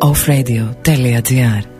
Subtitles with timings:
[0.00, 1.77] offradio.gr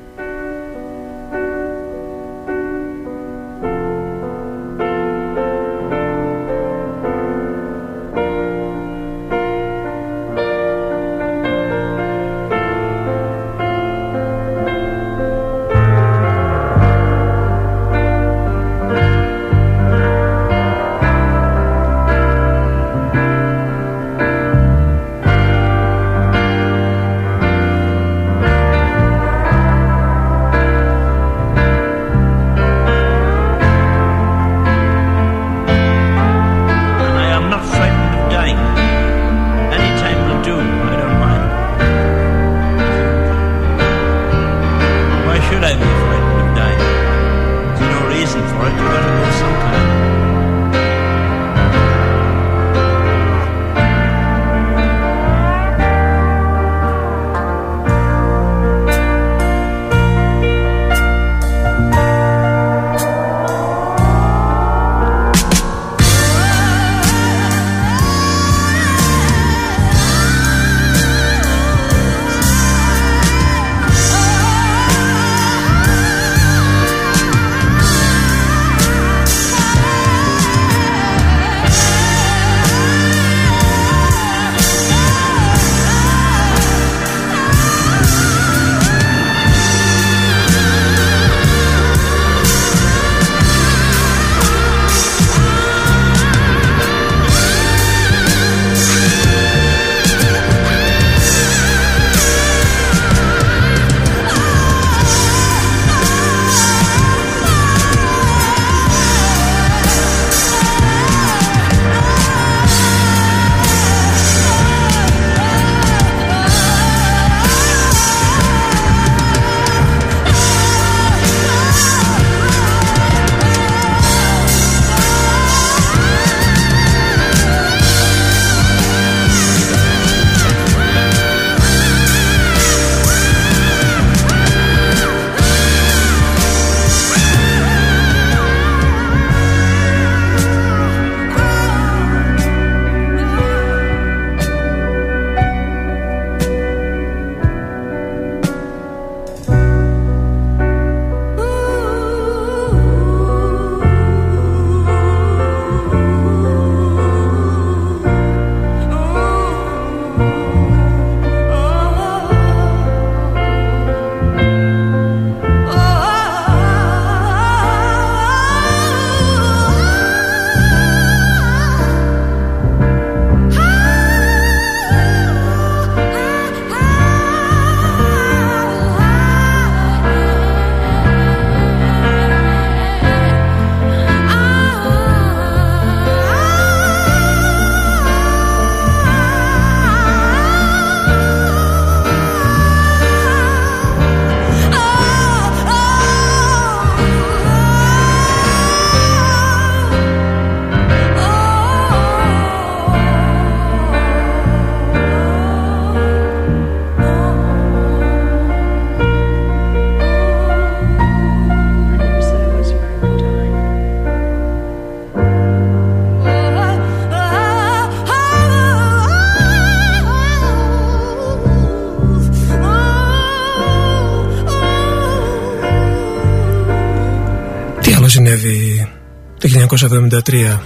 [229.81, 230.59] 1973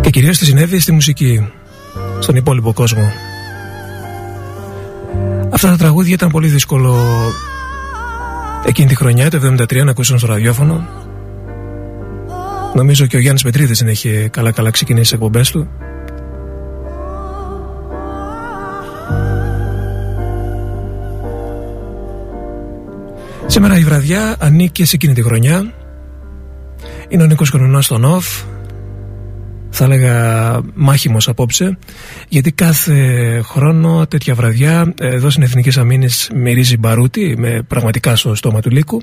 [0.00, 1.48] και κυρίως τι συνέβη στη μουσική
[2.18, 3.12] στον υπόλοιπο κόσμο.
[5.50, 6.96] Αυτά τα τραγούδια ήταν πολύ δύσκολο
[8.66, 10.88] εκείνη τη χρονιά το 1973 να ακούσουν στο ραδιόφωνο.
[12.74, 15.68] Νομίζω και ο Γιάννης Πετρίδης δεν είχε καλά καλά ξεκινήσει τις εκπομπές του
[23.62, 25.72] Σήμερα η βραδιά ανήκει σε εκείνη τη χρονιά.
[27.08, 28.42] Είναι ο Νίκος Χρονός στον ΟΦ.
[29.70, 31.78] Θα έλεγα μάχημος απόψε.
[32.28, 32.96] Γιατί κάθε
[33.44, 39.00] χρόνο τέτοια βραδιά εδώ στην Εθνική Αμήνης μυρίζει μπαρούτι με πραγματικά στο στόμα του λύκου.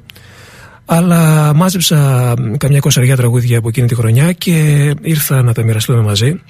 [0.85, 4.53] Αλλά μάζεψα καμιά κοσαριά τραγούδια από εκείνη τη χρονιά και
[5.01, 6.41] ήρθα να τα μοιραστούμε μαζί.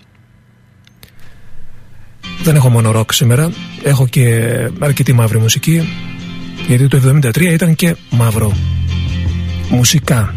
[2.43, 3.51] Δεν έχω μόνο ροκ σήμερα,
[3.83, 5.87] έχω και αρκετή μαύρη μουσική
[6.69, 8.53] γιατί το 1973 ήταν και μαύρο.
[9.69, 10.35] Μουσικά.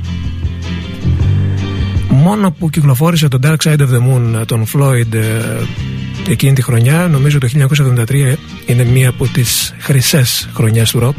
[2.09, 5.43] Μόνο που κυκλοφόρησε το Dark Side of the Moon τον Floyd ε,
[6.29, 7.49] εκείνη τη χρονιά νομίζω το
[8.09, 8.35] 1973
[8.67, 11.17] είναι μία από τις χρυσές χρονιές του ροκ.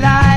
[0.00, 0.29] Καλύτερα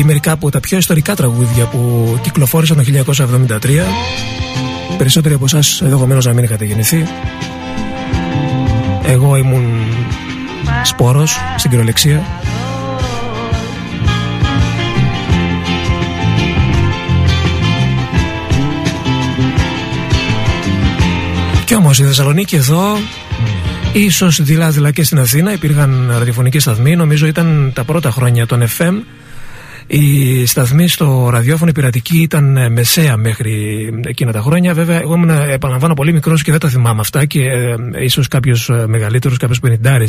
[0.00, 2.84] ή μερικά από τα πιο ιστορικά τραγούδια που κυκλοφόρησαν το
[3.58, 3.58] 1973.
[4.98, 7.06] Περισσότεροι από εσάς ενδεχομένως να μην είχατε γεννηθεί.
[9.04, 9.64] Εγώ ήμουν
[10.82, 12.22] σπόρος στην κυριολεξία.
[21.64, 22.96] Κι όμως η Θεσσαλονίκη εδώ
[23.92, 26.96] Ίσως δειλά-δειλά και στην Αθήνα υπήρχαν ραδιοφωνικοί σταθμοί.
[26.96, 28.94] Νομίζω ήταν τα πρώτα χρόνια των FM.
[29.92, 34.74] Η σταθμή στο ραδιόφωνο η πειρατική ήταν ε, μεσαία μέχρι εκείνα τα χρόνια.
[34.74, 38.68] Βέβαια, εγώ ήμουν, επαναλαμβάνω, πολύ μικρός και δεν τα θυμάμαι αυτά και ε, ίσως κάποιος
[38.68, 40.08] ε, μεγαλύτερος, κάποιος πενιντάρη,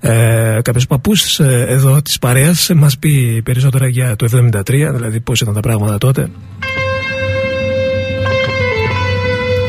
[0.00, 4.62] ε, κάποιος παππούς ε, εδώ της παρέας μας πει περισσότερα για το 73,
[4.94, 6.28] δηλαδή πώς ήταν τα πράγματα τότε.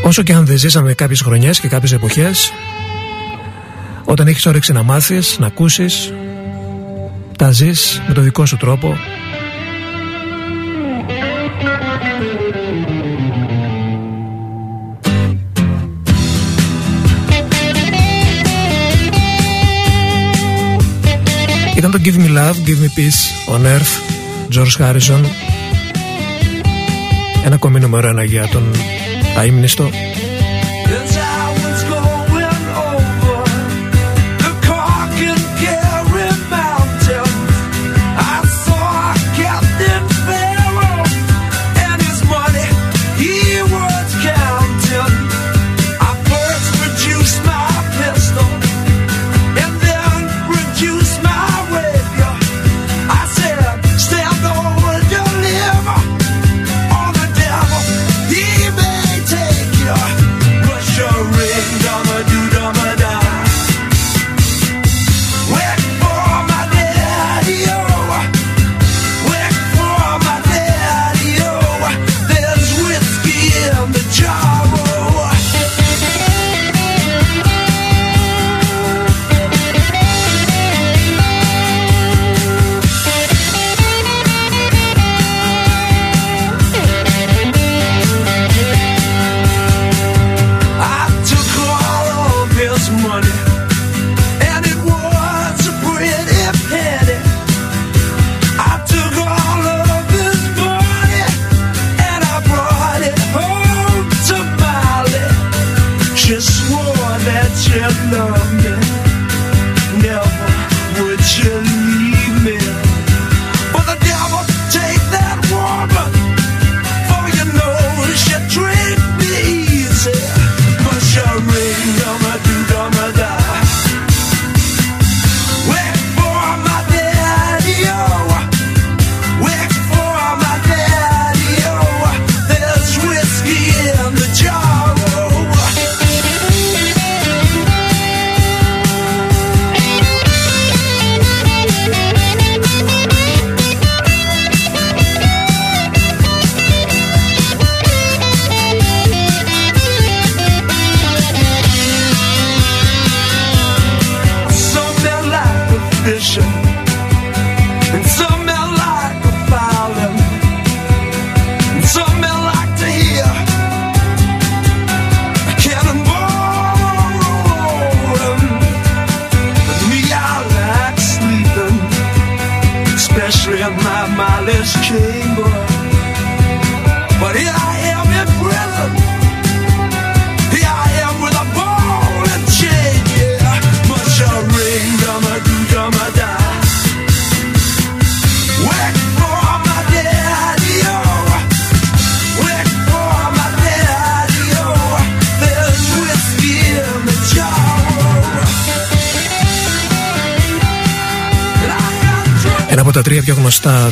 [0.03, 2.51] Όσο και αν δεν ζήσαμε κάποιες χρονιές και κάποιες εποχές
[4.05, 6.13] όταν έχεις όρεξη να μάθεις, να ακούσεις
[7.37, 8.97] Τα ζεις με το δικό σου τρόπο.
[21.77, 23.93] Ήταν το Give Me Love, Give Me Peace on Earth
[24.53, 25.23] George Harrison.
[27.45, 28.71] Ένα ακόμη νούμερο ένα για τον
[29.37, 29.89] αείμνηστο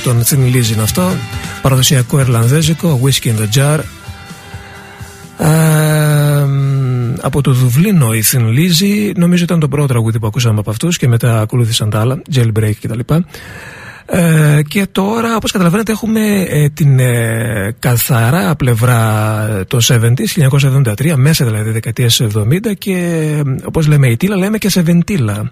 [0.03, 1.11] τον Thin Lizzy είναι αυτό.
[1.61, 3.79] Παραδοσιακό Ιρλανδέζικο Whiskey in the Jar.
[5.37, 6.45] Ε,
[7.21, 10.97] από το Δουβλίνο η Thin Lizzy νομίζω ήταν το πρώτο τραγούδι που ακούσαμε από αυτούς
[10.97, 12.99] και μετά ακολούθησαν τα άλλα Jailbreak κτλ
[14.05, 20.49] ε, και τώρα όπως καταλαβαίνετε έχουμε ε, την ε, καθαρά πλευρά των 70s
[20.97, 25.51] 1973 μέσα δηλαδή δεκαετίας 70 και ε, όπως λέμε η τίλα λέμε και σε βεντίλα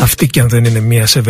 [0.00, 1.20] αυτή κι αν δεν είναι μία σε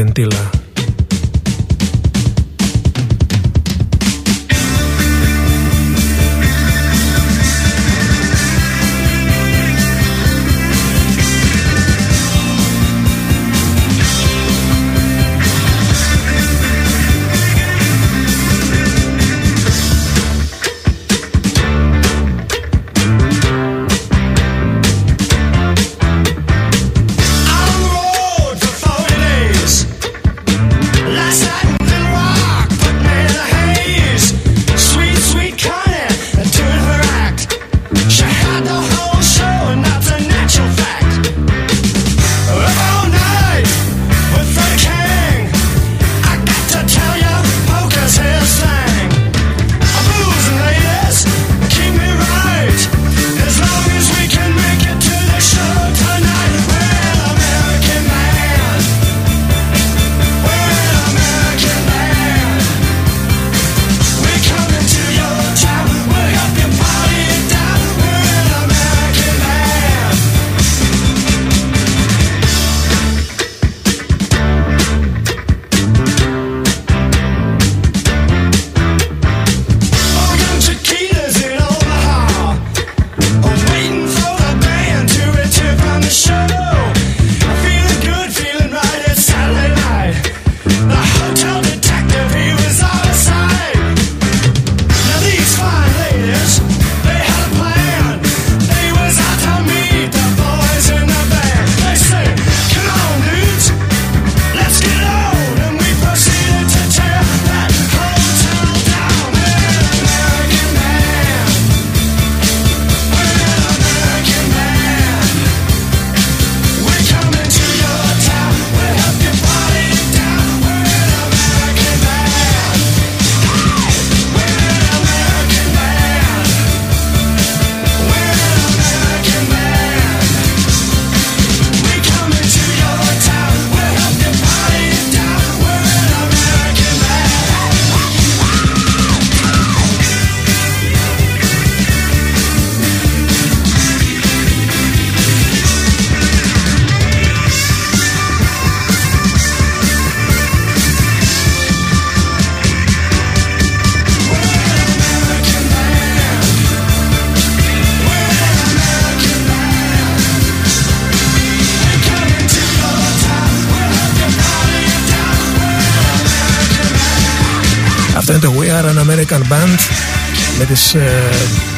[170.68, 171.30] τις ε,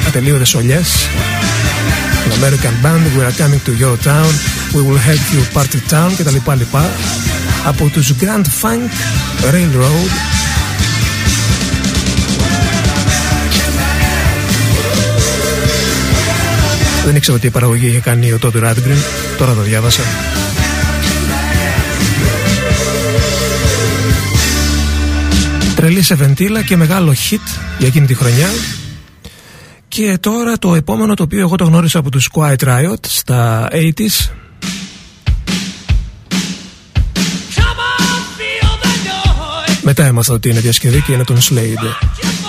[0.07, 0.89] ατελείωτες ολιές
[2.27, 4.31] An American Band, We are coming to your town
[4.75, 6.91] We will help you party town και τα λοιπά λοιπά
[7.65, 8.91] από τους Grand Funk
[9.53, 10.11] Railroad
[17.05, 19.01] Δεν ήξερα ότι η παραγωγή είχε κάνει ο Todd Radgren
[19.39, 20.03] Τώρα το διάβασα
[25.91, 28.49] Τρελή σε βεντίλα και μεγάλο hit για εκείνη τη χρονιά.
[29.89, 34.31] Και τώρα το επόμενο το οποίο εγώ το γνώρισα από τους Quiet Riot στα 80s
[39.83, 42.40] Μετά έμαθα ότι είναι διασκευή και είναι τον Slade.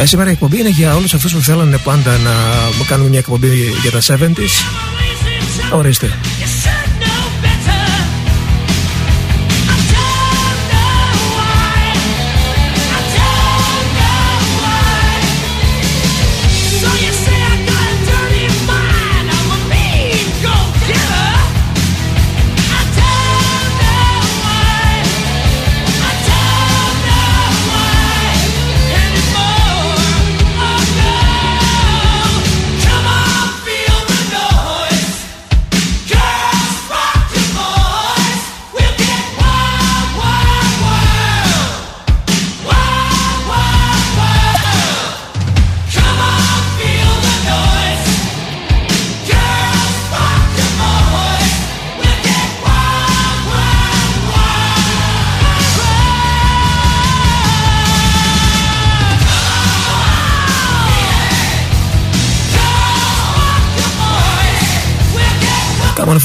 [0.00, 2.32] Ε, σήμερα η εκπομπή είναι για όλους αυτούς που θέλουν πάντα να
[2.88, 3.48] κάνουν μια εκπομπή
[3.82, 4.64] για τα 70s.
[5.72, 6.18] Ορίστε.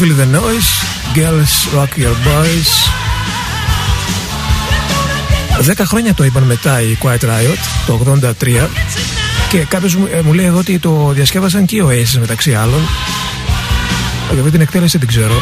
[0.04, 0.72] Feel the noise
[1.16, 2.72] Girls rock your boys.
[5.60, 8.70] Δέκα χρόνια το είπαν μετά η Quiet Riot Το 83
[9.50, 12.80] Και κάποιος μου, ε, μου λέει εδώ ότι το διασκεύασαν και οι Oasis μεταξύ άλλων.
[14.32, 15.42] Για αυτή την εκτέλεση δεν ξέρω.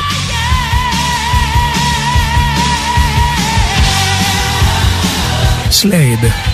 [5.82, 6.51] Slade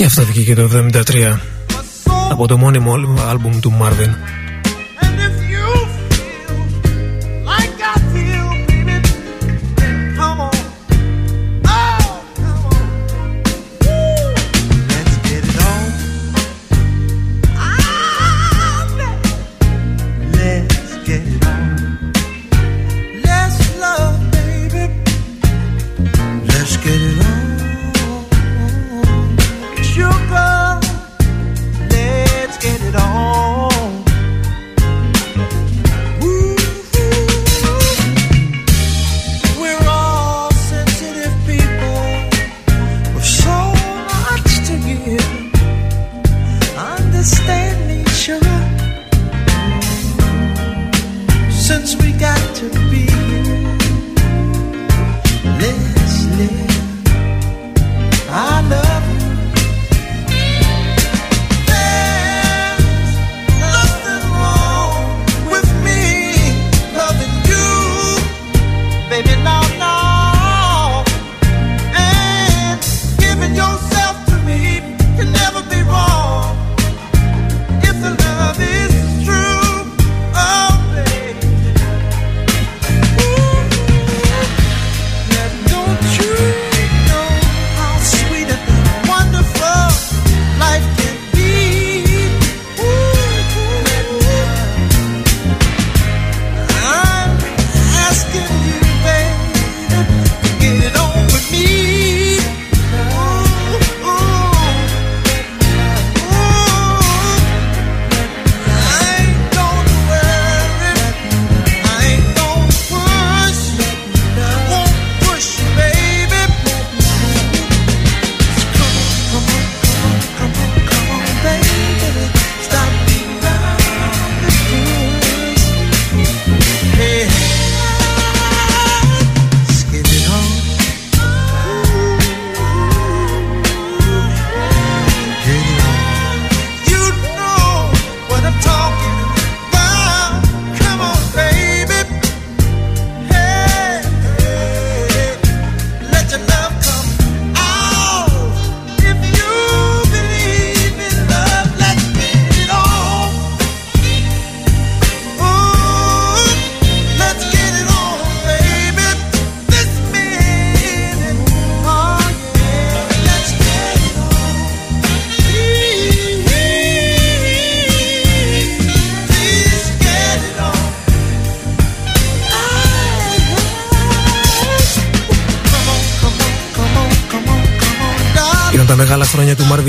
[0.00, 1.38] Και αυτό βγήκε το 1973
[2.30, 2.94] από το μόνιμο
[3.28, 4.39] άλμπουμ του Marvin.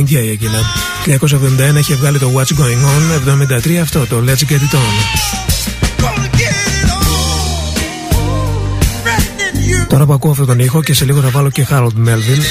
[0.02, 0.60] ηλικία για εκείνα.
[1.76, 3.04] 1971 είχε βγάλει το What's Going On,
[3.74, 4.94] 73 αυτό το Let's Get It On.
[9.88, 12.42] Τώρα που ακούω αυτόν τον ήχο και σε λίγο θα βάλω και Harold Melvin.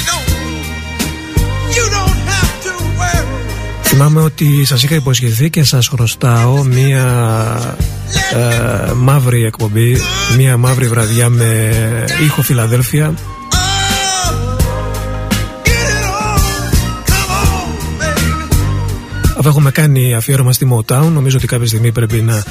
[3.81, 7.05] Θυμάμαι ότι σας είχα υποσχεθεί και σας χρωστάω μία
[8.33, 9.97] ε, μαύρη εκπομπή,
[10.37, 11.69] μία μαύρη βραδιά με
[12.25, 13.13] ήχο Φιλαδέλφια
[19.41, 22.43] Αφού έχουμε κάνει αφιέρωμα στη Motown, νομίζω ότι κάποια στιγμή πρέπει να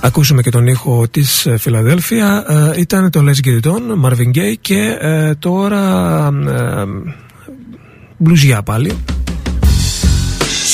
[0.00, 2.44] ακούσουμε και τον ήχο της ε, Φιλαδέλφια.
[2.76, 6.84] Ε, ήταν το Les Get It On, Marvin Gaye και ε, τώρα ε,
[8.16, 8.98] μπλουζιά πάλι.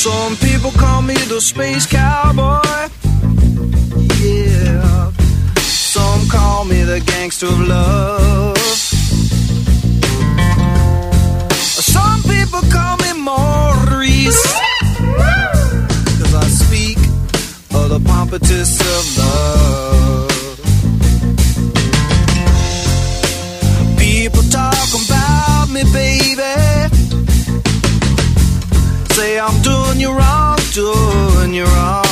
[0.04, 2.80] Some people call me the space cowboy.
[4.22, 5.10] Yeah.
[5.94, 8.58] Some call me the gangster of love.
[11.94, 14.65] Some people call me Maurice.
[18.22, 20.30] Of of love.
[23.98, 26.54] People talk about me, baby.
[29.14, 32.04] Say I'm doing you wrong, doing you wrong.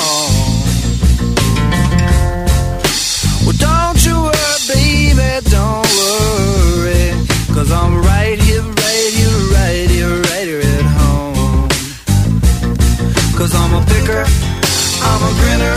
[3.45, 7.15] Well, don't you worry, baby, don't worry.
[7.55, 11.69] Cause I'm right here, right here, right here, right here at home.
[13.39, 14.25] Cause I'm a picker,
[15.09, 15.77] I'm a grinner,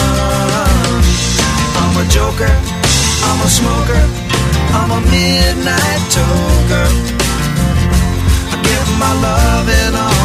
[2.01, 4.01] I'm a joker, I'm a smoker,
[4.73, 6.87] I'm a midnight toker.
[8.49, 10.20] I get my loving on the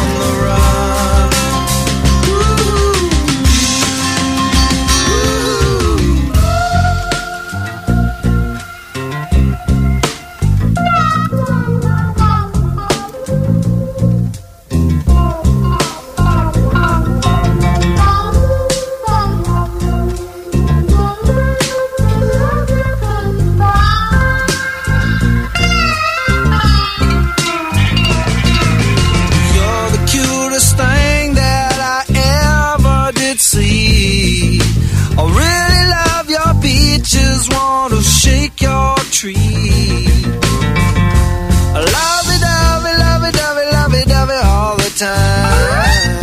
[44.97, 46.17] time.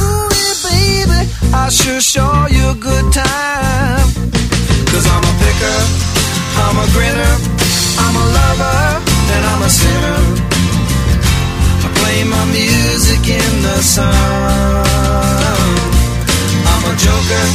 [0.00, 0.32] Ooh,
[0.64, 4.08] baby, I sure show you a good time.
[4.88, 5.78] Cause I'm a picker,
[6.64, 7.34] I'm a grinner,
[8.00, 8.80] I'm a lover,
[9.36, 10.20] and I'm a sinner.
[11.84, 14.08] I play my music in the sun.
[16.64, 17.46] I'm a joker,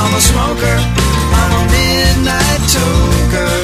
[0.00, 0.76] I'm a smoker,
[1.40, 3.56] I'm a midnight toker.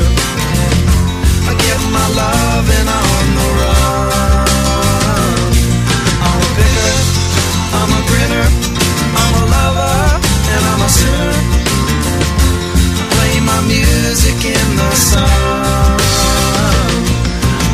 [1.49, 3.82] I get my loving on the run.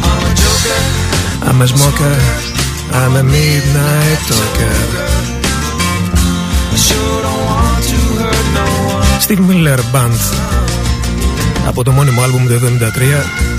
[0.09, 0.81] I'm a joker.
[1.49, 2.17] I'm a smoker,
[3.01, 4.79] I'm a midnight talker.
[6.87, 9.21] Sure don't want to hurt no one.
[9.25, 10.19] Steve Miller Band
[11.67, 12.61] από το μόνιμο άλμπουμ του
[13.55, 13.58] 1973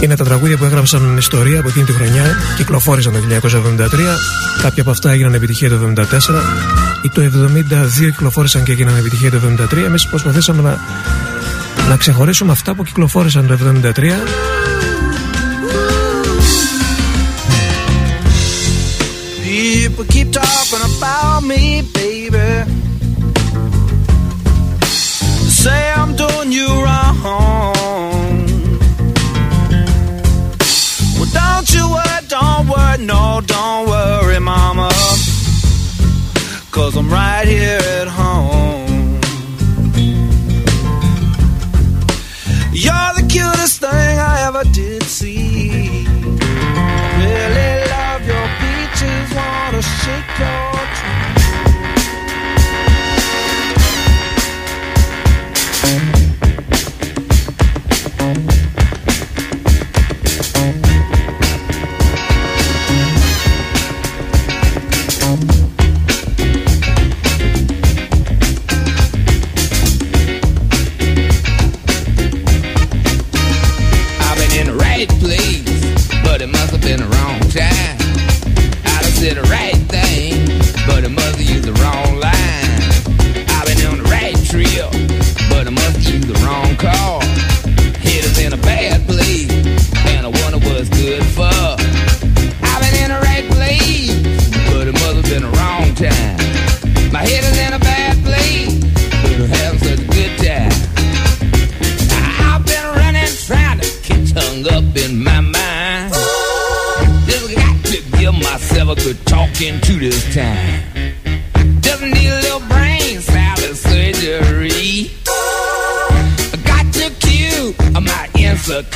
[0.00, 2.24] Είναι τα τραγούδια που έγραψαν ιστορία από εκείνη τη χρονιά,
[2.56, 3.88] κυκλοφόρησαν το 1973.
[4.62, 6.02] Κάποια από αυτά έγιναν επιτυχία το 1974
[7.02, 9.40] ή το 1972 κυκλοφόρησαν και έγιναν επιτυχία το
[9.72, 9.76] 1973.
[9.86, 10.78] Εμείς προσπαθήσαμε να,
[11.88, 13.58] να ξεχωρίσουμε αυτά που κυκλοφόρησαν το
[13.94, 14.00] 1973
[19.42, 22.48] People keep talking about me, baby.
[25.62, 27.55] Say I'm doing you wrong.
[33.06, 34.88] No, don't worry, mama.
[36.70, 39.20] Cause I'm right here at home.
[42.72, 46.04] You're the cutest thing I ever did see.
[47.22, 50.75] Really love your beaches, wanna shake your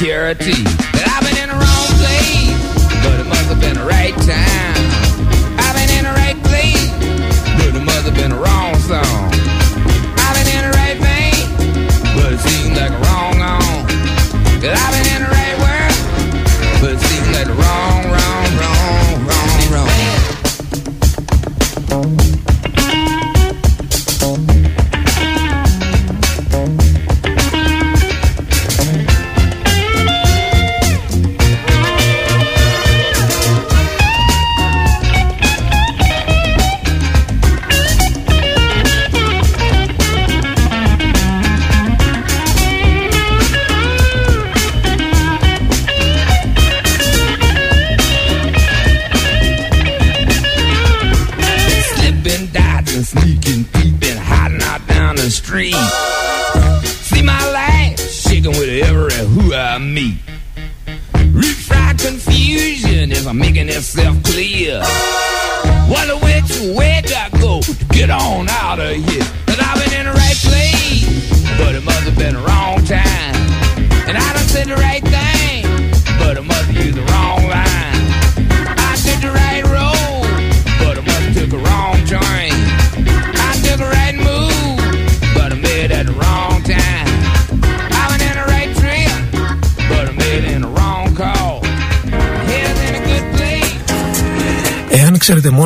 [0.00, 0.64] security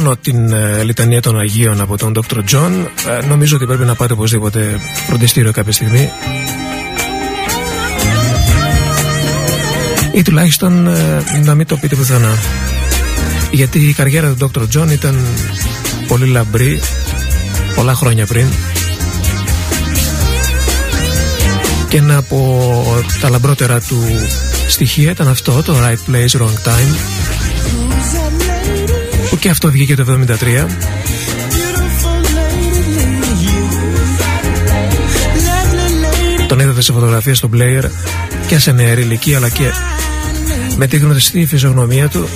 [0.04, 2.44] μόνο την ε, των Αγίων από τον Dr.
[2.44, 2.88] John,
[3.22, 6.10] ε, νομίζω ότι πρέπει να πάτε οπωσδήποτε φροντιστήριο κάποια στιγμή.
[10.12, 12.38] Ή τουλάχιστον ε, να μην το πείτε πουθενά.
[13.50, 14.62] Γιατί η καριέρα του Dr.
[14.76, 15.26] John ήταν
[16.06, 16.80] πολύ λαμπρή
[17.74, 18.46] πολλά χρόνια πριν.
[21.88, 24.02] Και ένα από τα λαμπρότερα του
[24.68, 27.13] στοιχεία ήταν αυτό, το Right Place, Wrong Time
[29.36, 30.66] και αυτό βγήκε το 73
[36.48, 37.84] Τον είδατε σε φωτογραφία στον player
[38.46, 39.70] και σε νεαρή ηλικία αλλά και
[40.76, 42.28] με τη γνωστή φυσιογνωμία του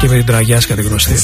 [0.00, 1.14] και με την τραγιάσκα τη γνωστή.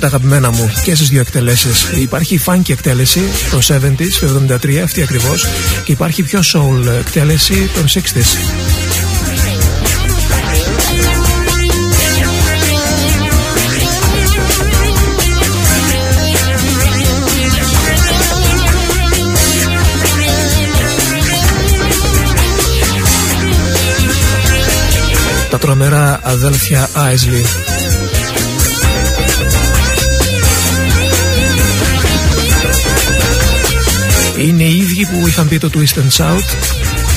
[0.00, 1.88] Από τα αγαπημένα μου και στις δύο εκτελέσεις.
[1.94, 3.20] Υπάρχει η funky εκτέλεση
[3.50, 5.46] των 70s, το 73, αυτή ακριβώς,
[5.84, 8.36] και υπάρχει πιο soul εκτέλεση των 60s.
[25.50, 27.44] τα τρομερά αδέλφια Άισλι.
[34.40, 36.42] Είναι οι ίδιοι που είχαν πει το Twist and Shout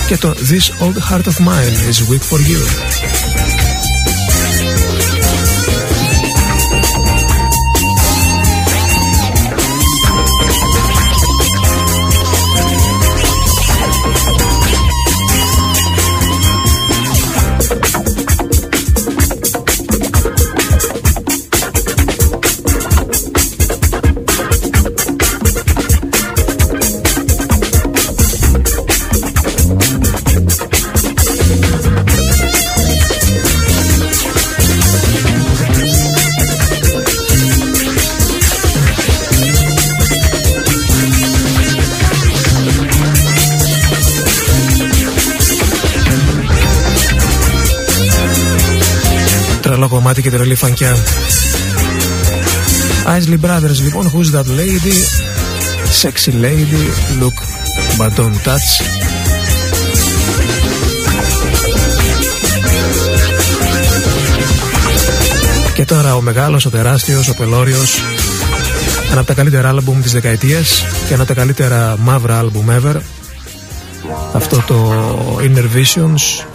[0.08, 3.33] και το This Old Heart of Mine is weak for you.
[49.88, 50.96] Κομμάτι και τρελή φανκιά.
[53.06, 54.96] Isley Brothers λοιπόν, Who's That Lady,
[56.02, 56.84] Sexy Lady,
[57.22, 57.38] Look
[57.98, 58.86] But Don't Touch.
[65.74, 68.02] Και τώρα ο μεγάλος, ο τεράστιος, ο πελώριος
[69.14, 72.96] ένα από τα καλύτερα άλμπουμ της δεκαετίας και ένα από τα καλύτερα μαύρα άλμπουμ ever
[74.34, 74.94] αυτό το
[75.40, 76.46] Inner Visions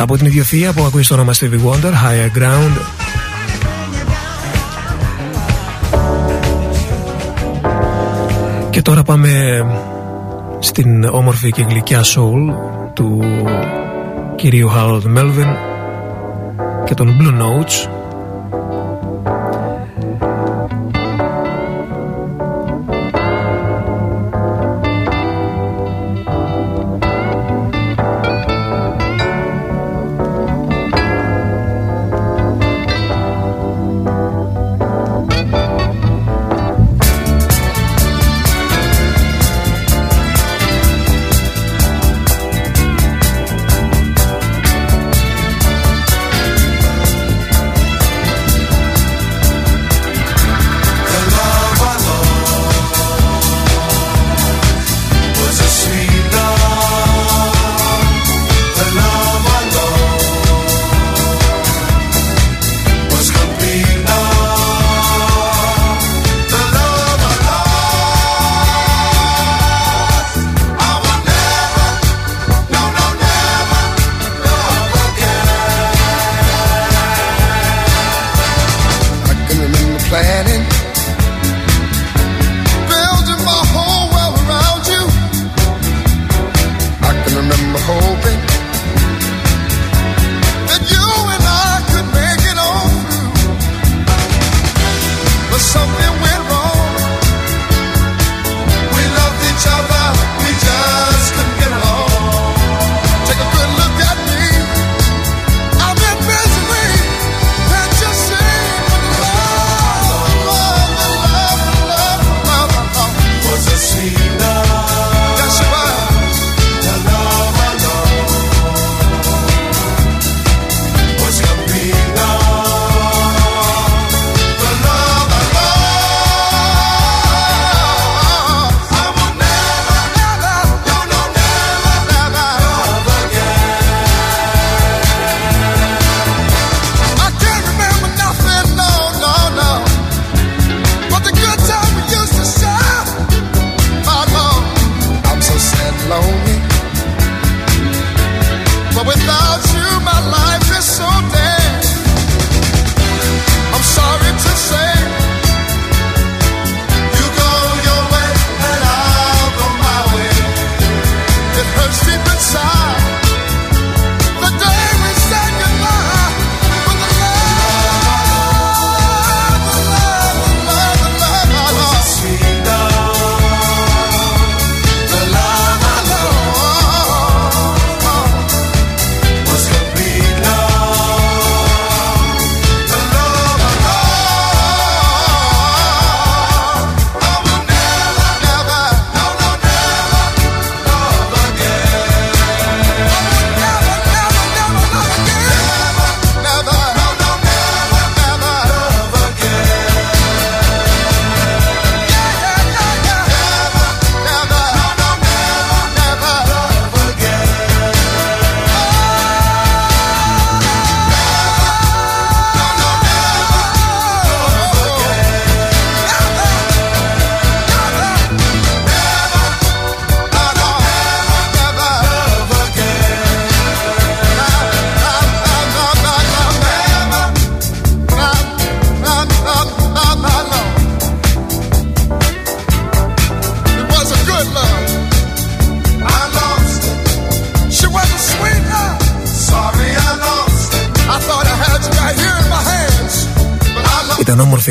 [0.01, 2.77] Από την ιδιοθεία που ακούει στο όνομα Stevie Wonder, Higher Ground.
[8.69, 9.61] Και τώρα πάμε
[10.59, 12.53] στην όμορφη και γλυκιά soul
[12.93, 13.23] του
[14.35, 15.55] κυρίου Harold Melvin
[16.85, 17.98] και των Blue Notes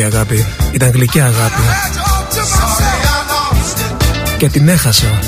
[0.05, 0.46] αγάπη.
[0.72, 1.62] Ήταν γλυκιά αγάπη.
[4.38, 5.18] Και την έχασα.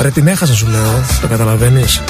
[0.00, 1.04] Ρε την έχασα σου λέω.
[1.20, 2.00] Το καταλαβαίνεις;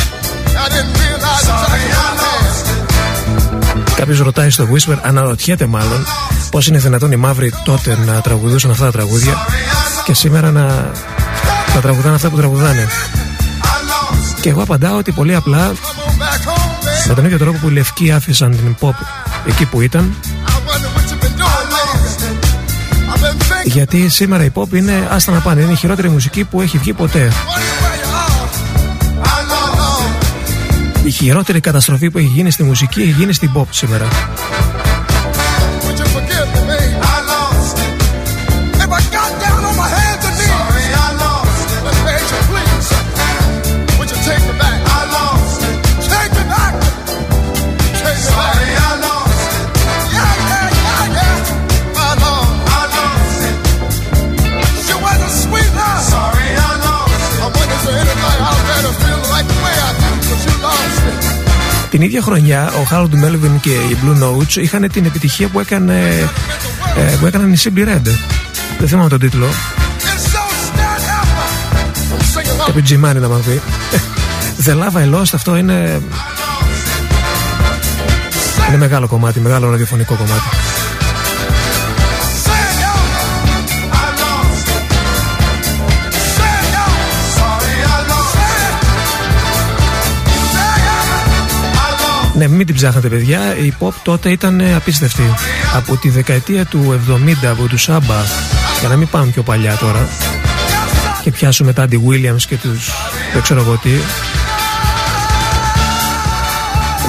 [3.94, 6.06] Κάποιος ρωτάει στο Whisper, αναρωτιέται μάλλον
[6.50, 9.34] πώς είναι δυνατόν οι μαύροι τότε να τραγουδούσαν αυτά τα τραγούδια
[10.04, 10.64] και σήμερα να,
[11.74, 12.88] να τραγουδάνε αυτά που τραγουδάνε.
[14.40, 15.72] Και εγώ απαντάω ότι πολύ απλά
[17.08, 18.94] με τον ίδιο τρόπο που οι λευκοί άφησαν την pop
[19.46, 20.14] εκεί που ήταν
[23.78, 25.60] γιατί σήμερα η pop είναι άστα να πάνε.
[25.60, 27.32] Είναι η χειρότερη μουσική που έχει βγει ποτέ.
[31.04, 34.08] Η χειρότερη καταστροφή που έχει γίνει στη μουσική έχει γίνει στην pop σήμερα.
[61.98, 66.28] Την ίδια χρονιά ο Harold Melvin και οι Blue Notes είχαν την επιτυχία που, έκανε,
[66.96, 68.02] ε, που έκαναν οι Simply Red.
[68.78, 69.46] Δεν θυμάμαι τον τίτλο.
[72.66, 73.60] Κάποιο τζιμάνι να μας πει.
[74.64, 76.00] The Love I Lost αυτό είναι.
[78.68, 80.48] Είναι μεγάλο κομμάτι, μεγάλο ραδιοφωνικό κομμάτι.
[92.38, 95.22] Ναι, μην την ψάχνετε παιδιά, η pop τότε ήταν απίστευτη.
[95.74, 97.00] Από τη δεκαετία του
[97.42, 98.22] 70 από τους Σάμπα,
[98.80, 100.08] για να μην πάμε πιο παλιά τώρα,
[101.22, 102.90] και πιάσουμε μετά τη Williams και τους
[103.32, 103.90] δεν ξέρω εγώ τι.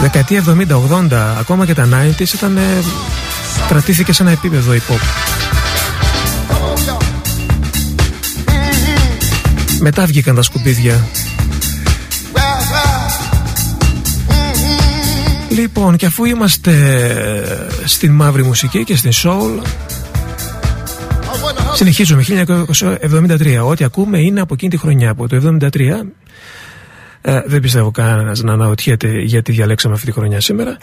[0.01, 0.43] Δεκαετία
[1.11, 2.59] 70-80, ακόμα και τα 90s ήταν,
[3.67, 5.01] κρατήθηκε σε ένα επίπεδο η pop.
[9.79, 11.07] Μετά βγήκαν τα σκουπίδια
[15.59, 16.73] Λοιπόν, και αφού είμαστε
[17.85, 19.61] στην μαύρη μουσική και στην soul,
[21.73, 23.59] συνεχίζουμε 1973.
[23.63, 25.79] Ό,τι ακούμε είναι από εκείνη τη χρονιά, από το 1973.
[27.21, 30.77] Ε, δεν πιστεύω κανένας να αναρωτιέται γιατί διαλέξαμε αυτή τη χρονιά σήμερα.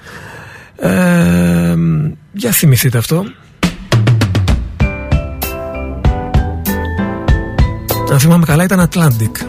[0.77, 1.75] Ε,
[2.33, 3.25] για θυμηθείτε αυτό.
[8.13, 9.47] Αν θυμάμαι καλά ήταν Atlantic.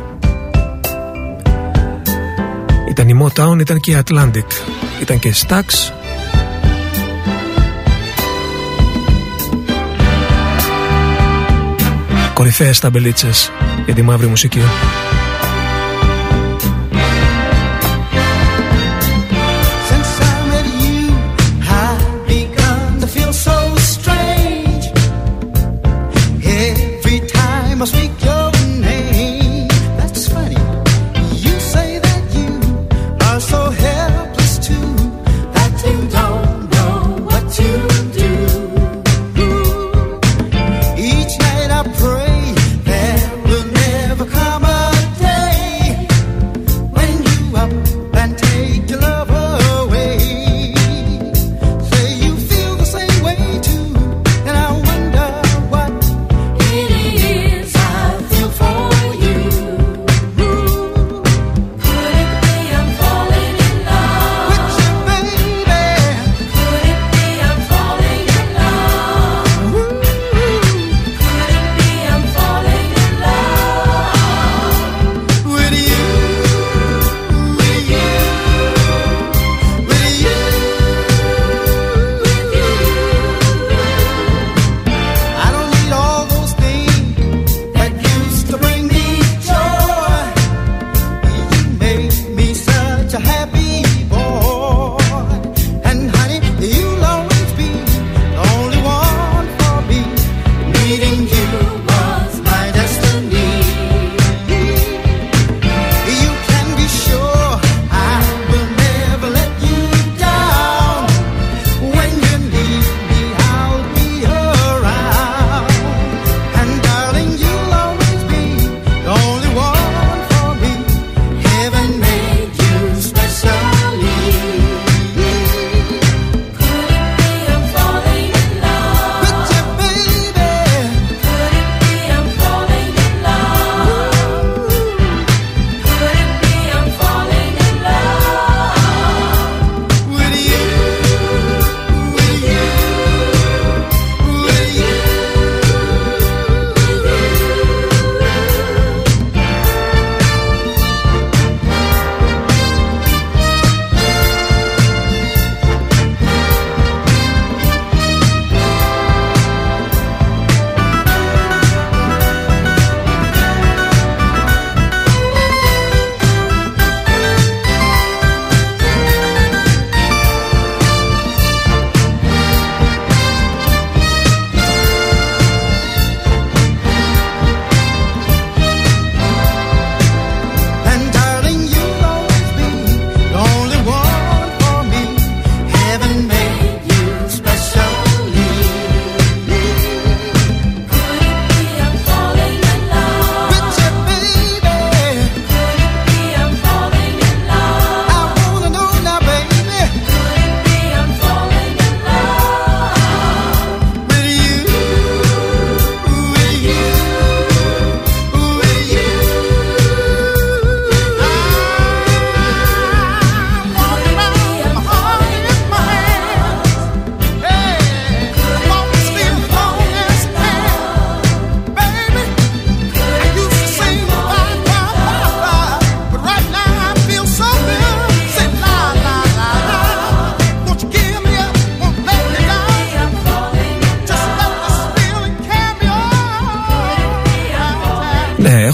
[2.89, 5.91] Ήταν η Motown, ήταν και η Atlantic ήταν και Stax
[12.33, 13.51] κορυφαίες ταμπελίτσες
[13.85, 14.61] για τη μαύρη μουσική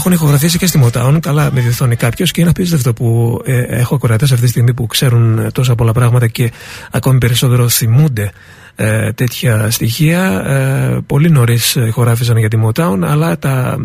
[0.06, 1.18] έχουν ηχογραφήσει και στη Motown.
[1.20, 4.86] Καλά, με διορθώνει κάποιος και είναι απίστευτο που ε, έχω ακροατές αυτή τη στιγμή που
[4.86, 6.52] ξέρουν τόσα πολλά πράγματα και
[6.90, 8.32] ακόμη περισσότερο θυμούνται
[8.76, 10.20] ε, τέτοια στοιχεία.
[10.46, 13.78] Ε, πολύ νωρίς ηχογράφησαν για τη Motown, αλλά τα,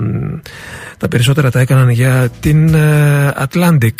[0.97, 3.95] τα περισσότερα τα έκαναν για την ε, Atlantic.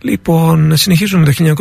[0.00, 1.54] Λοιπόν, συνεχίζουμε το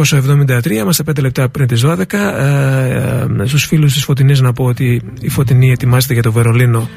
[0.62, 2.14] 1973, είμαστε 5 λεπτά πριν τις 12.
[2.14, 6.90] Ε, στους φίλους της Φωτεινής να πω ότι η Φωτεινή ετοιμάζεται για το Βερολίνο,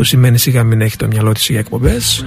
[0.00, 2.26] που σημαίνει σιγά μην έχει το μυαλό της για εκπομπές.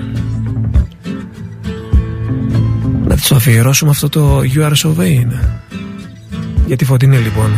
[3.05, 5.27] Να της αφιερώσουμε αυτό το You Are So Vain.
[6.65, 7.51] Για τη Φωτεινή λοιπόν.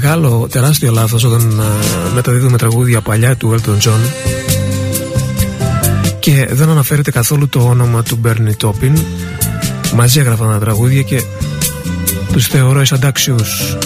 [0.00, 4.00] Μεγάλο, τεράστιο λάθος όταν ε, μεταδίδουμε τραγούδια παλιά του Elton John
[6.18, 8.92] και δεν αναφέρεται καθόλου το όνομα του Bernie Taupin.
[9.94, 11.22] Μαζί έγραφαν τα τραγούδια και
[12.32, 13.76] τους θεωρώ εισαντάξιους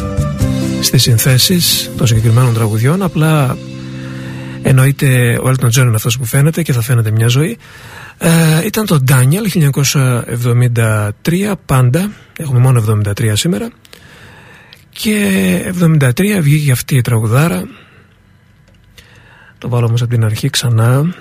[0.80, 3.02] στις συνθέσεις των συγκεκριμένων τραγουδιών.
[3.02, 3.56] Απλά
[4.62, 7.58] εννοείται ο Elton John είναι αυτός που φαίνεται και θα φαίνεται μια ζωή.
[8.18, 8.30] Ε,
[8.64, 9.72] ήταν το Daniel
[11.32, 12.10] 1973 πάντα.
[12.36, 13.68] Έχουμε μόνο 73 σήμερα
[15.02, 17.64] και 73 βγήκε αυτή η τραγουδάρα.
[19.58, 21.14] Το βάλω όμως από την αρχή ξανά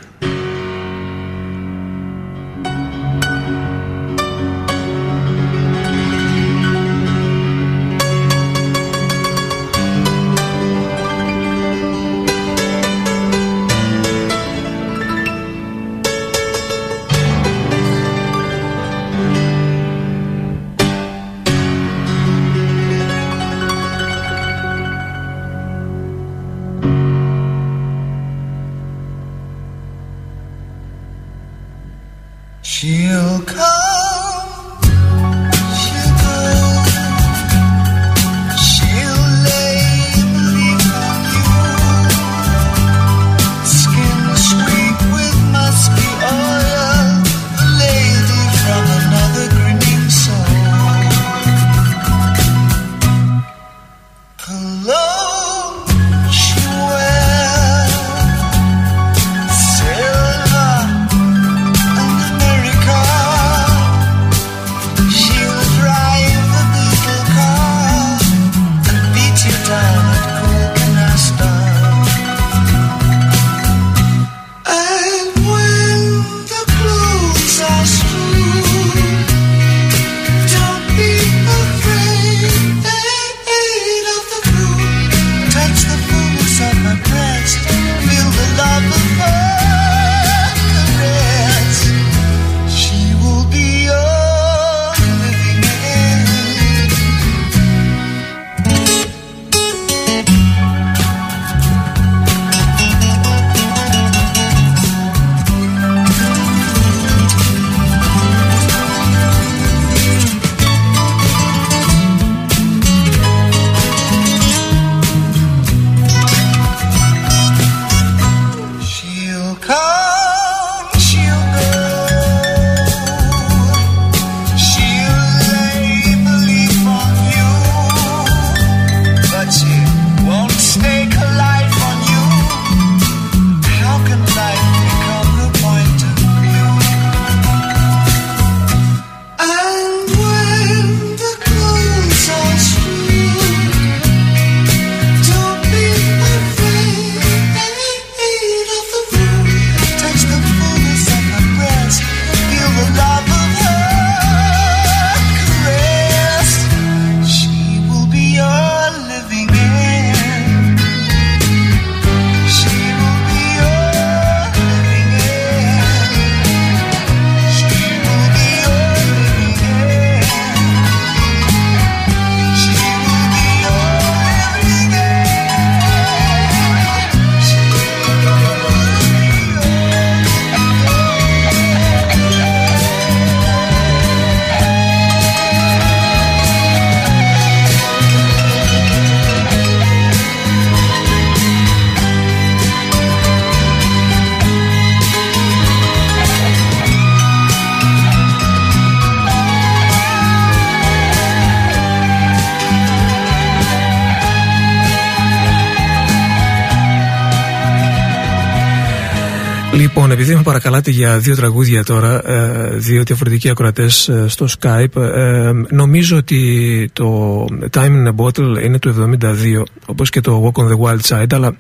[210.22, 215.52] επειδή με παρακαλάτε για δύο τραγούδια τώρα, ε, δύο διαφορετικοί ακροατές ε, στο Skype, ε,
[215.70, 220.66] νομίζω ότι το Time in a Bottle είναι του 72, όπως και το Walk on
[220.66, 221.56] the Wild Side, αλλά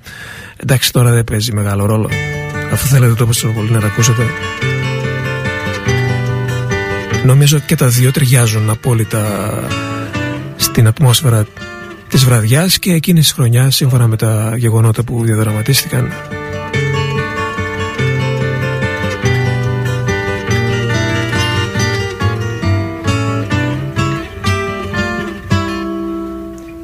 [0.57, 2.09] εντάξει τώρα δεν παίζει μεγάλο ρόλο.
[2.71, 4.23] Αφού θέλετε το τόσο πολύ να τα ακούσετε.
[7.25, 9.23] Νομίζω ότι και τα δύο ταιριάζουν απόλυτα
[10.55, 11.45] στην ατμόσφαιρα
[12.09, 16.11] της βραδιάς και εκείνης της χρονιάς σύμφωνα με τα γεγονότα που διαδραματίστηκαν.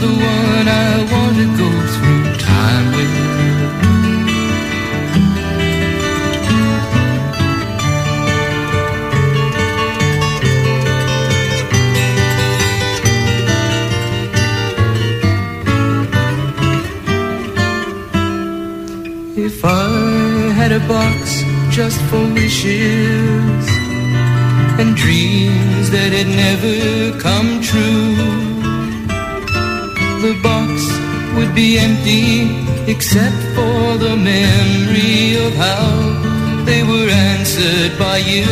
[0.00, 3.14] the one I want to go through time with.
[19.46, 19.68] If I
[20.60, 23.64] had a box just for wishes
[24.80, 28.09] and dreams that had never come true,
[30.20, 30.84] the box
[31.34, 32.44] would be empty
[32.86, 35.88] except for the memory of how
[36.64, 38.44] they were answered by you.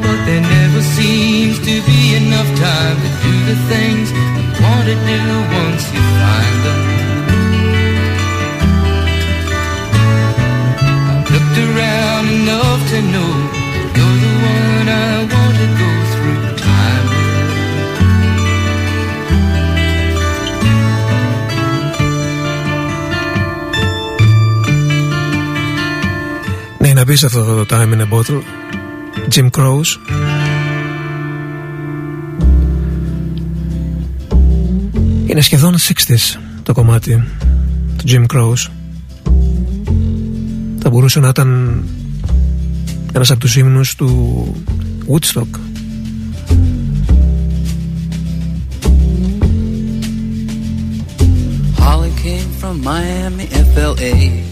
[0.00, 4.96] But there never seems to be enough time to do the things you want to
[5.12, 5.22] do
[5.60, 6.80] once you find them.
[11.10, 13.32] I looked around enough to know
[13.96, 15.31] you're the one I
[27.04, 28.42] Ναι, είναι απίστευτο αυτό το Time in a Bottle;
[29.34, 29.84] Jim Crows;
[35.26, 37.24] Είναι σχεδόν 60s το κομμάτι
[37.96, 38.70] του Jim Crows.
[40.78, 41.82] Θα μπορούσε να ήταν
[43.12, 44.54] ένας από τους ύμνους του
[45.08, 45.58] Woodstock.
[51.78, 54.51] Holly came from Miami, FLA.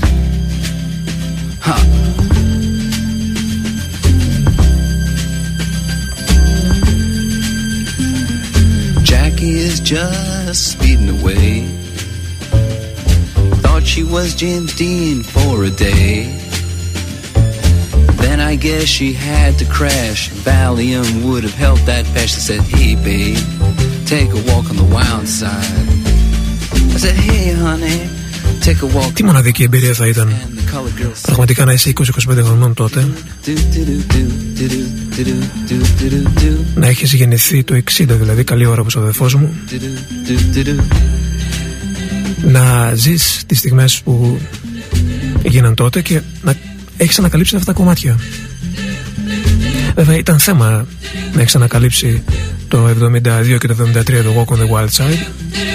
[9.71, 11.65] Is just speeding away.
[13.63, 16.23] Thought she was James Dean for a day.
[18.23, 20.29] Then I guess she had to crash.
[20.29, 22.31] Valium would have helped that patch.
[22.31, 23.37] She said, Hey, babe,
[24.05, 25.87] take a walk on the wild side.
[26.93, 28.20] I said, hey honey.
[29.13, 30.33] Τι μοναδική εμπειρία θα ήταν;
[31.21, 32.03] Πραγματικά να είσαι 20-25
[32.43, 33.07] χρονών τότε.
[36.75, 39.55] Να έχεις γεννηθεί το 60 δηλαδή καλή ώρα όπως ο αδερφός μου.
[42.41, 44.39] Να ζεις τις στιγμές που
[45.43, 46.55] γίναν τότε και να
[46.97, 48.19] έχεις ανακαλύψει αυτά τα κομμάτια.
[49.95, 50.85] Βέβαια ήταν θέμα
[51.33, 52.23] να έχεις ανακαλύψει
[52.67, 55.27] το 72 και το 73 το Walk on the Wild Side.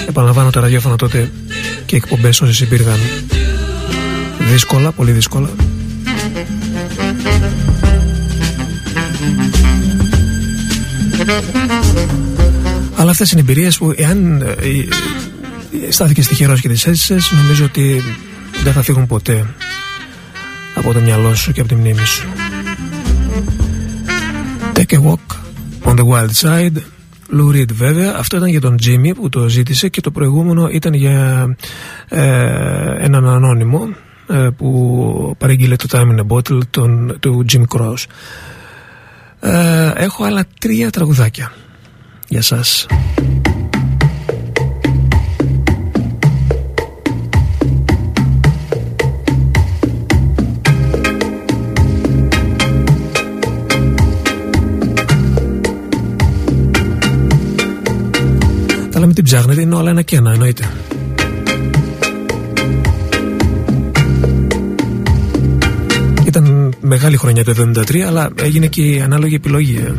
[0.07, 1.31] Επαναλαμβάνω τα ραδιόφωνα τότε
[1.85, 2.99] και οι εκπομπές όσες υπήρχαν.
[4.39, 5.49] Δύσκολα, πολύ δύσκολα.
[12.95, 14.45] Αλλά αυτές είναι εμπειρίες που εάν ε,
[15.87, 18.03] ε, στάθηκε τυχερός και τις έζησες νομίζω ότι
[18.63, 19.45] δεν θα φύγουν ποτέ
[20.75, 22.27] από το μυαλό σου και από τη μνήμη σου.
[24.73, 25.27] Take a walk
[25.85, 26.96] on the wild side
[27.31, 28.13] Lou Reed βέβαια.
[28.17, 31.47] Αυτό ήταν για τον Jimmy που το ζήτησε και το προηγούμενο ήταν για
[32.07, 32.23] ε,
[32.97, 33.89] έναν ανώνυμο
[34.27, 38.03] ε, που παρήγγειλε το Time in a Bottle τον, του Jim Cross.
[39.39, 41.51] Ε, έχω άλλα τρία τραγουδάκια
[42.27, 42.85] για σας
[59.17, 60.71] την ψάχνετε, είναι όλα ένα και ένα, εννοείται.
[66.25, 69.77] Ήταν μεγάλη χρονιά το 73, αλλά έγινε και η ανάλογη επιλογή.
[69.77, 69.93] ε.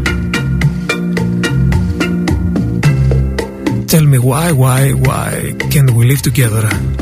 [3.90, 6.97] Tell me why, why, why can't we live together?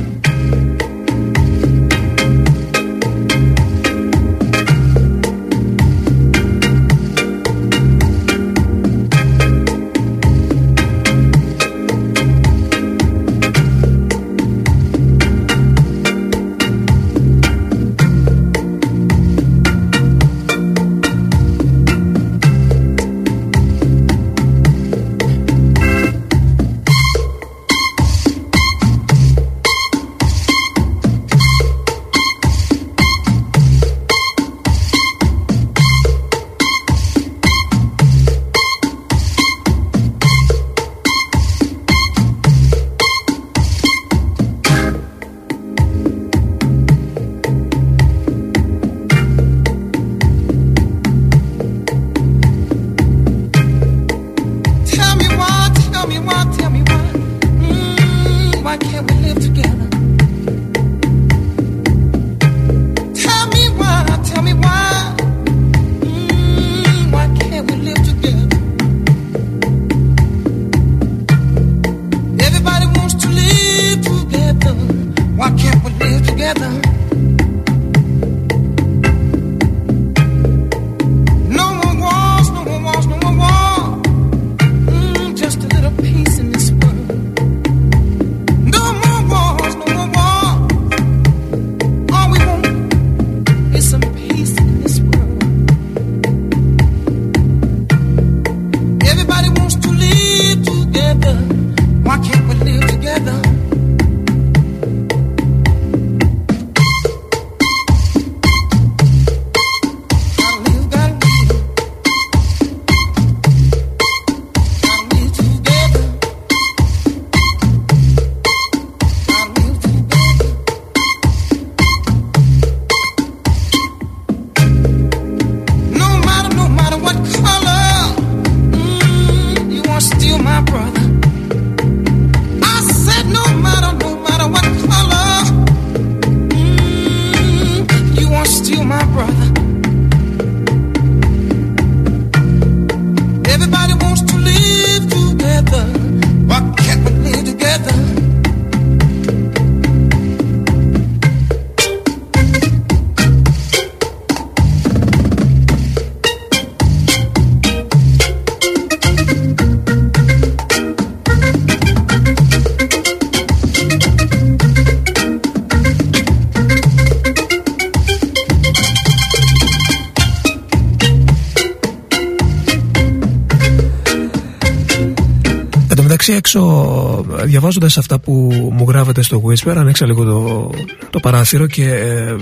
[176.47, 178.32] Μεταξύ έξω διαβάζοντας αυτά που
[178.73, 180.70] μου γράφετε στο Whisper ανοίξα λίγο το,
[181.10, 182.36] το παράθυρο και ε, ε,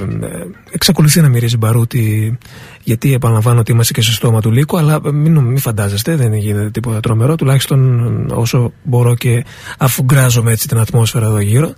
[0.71, 2.39] εξακολουθεί να μυρίζει μπαρούτι
[2.83, 6.71] γιατί επαναλαμβάνω ότι είμαστε και στο στόμα του λύκου αλλά μην, μην φαντάζεστε δεν γίνεται
[6.71, 9.45] τίποτα τρομερό τουλάχιστον όσο μπορώ και
[9.79, 11.73] αφού γκράζομαι έτσι την ατμόσφαιρα εδώ γύρω.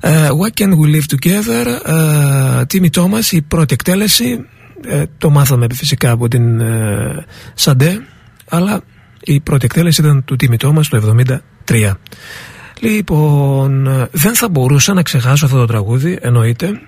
[0.00, 4.46] Uh, What Can We Live Together; Uh, Timmy Thomas η πρώτη εκτέλεση.
[4.84, 8.00] Uh, το μάθαμε φυσικά από την uh, Σαντέ
[8.48, 8.82] αλλά
[9.20, 11.14] η πρώτη εκτέλεση ήταν του Τίμη Τόμας το
[11.66, 11.92] 73.
[12.80, 16.80] Λοιπόν, δεν θα μπορούσα να ξεχάσω αυτό το τραγούδι, εννοείται.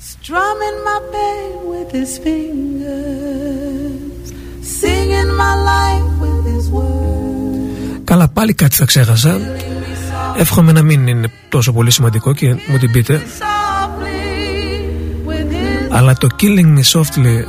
[0.00, 3.38] Strumming my pain with his fingers
[4.80, 9.40] Singing my life with his words Καλά, πάλι κάτι θα ξέχασα.
[10.36, 13.22] Εύχομαι να μην είναι τόσο πολύ σημαντικό και μου την πείτε.
[15.90, 17.44] Αλλά το Killing Me Softly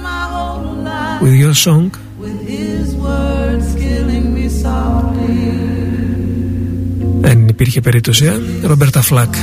[1.22, 1.90] with Your Song
[7.60, 8.68] υπήρχε περίπτωση, ε.
[8.68, 9.36] Ρομπέρτα Φλακ.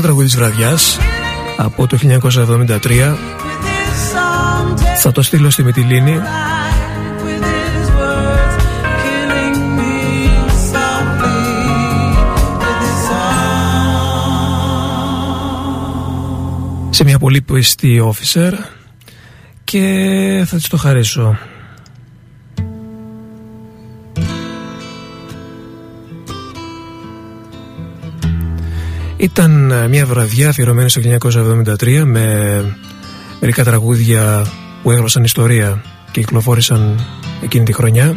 [0.00, 0.98] Τελευταίο τραγούδι της βραδιάς
[1.56, 3.16] από το 1973
[4.96, 6.20] θα το στείλω στη Μητυλίνη
[16.90, 18.52] σε μια πολύ πιστή officer
[19.64, 21.38] και θα της το χαρίσω
[29.18, 31.00] Ήταν ε, μια βραδιά αφιερωμένη στο
[31.80, 32.76] 1973 με
[33.40, 34.46] μερικά τραγούδια
[34.82, 37.06] που έγραψαν ιστορία και κυκλοφόρησαν
[37.42, 38.16] εκείνη τη χρονιά.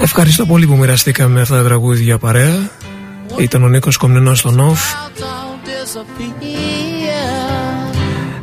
[0.00, 2.70] Ευχαριστώ πολύ που μοιραστήκαμε αυτά τα τραγούδια παρέα.
[3.38, 4.80] Ήταν ο Νίκος Κομνηνός στο Νοφ.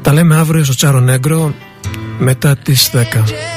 [0.01, 1.53] Τα λέμε αύριο στο Τσάρο Νέγκρο
[2.19, 3.54] μετά τις 10.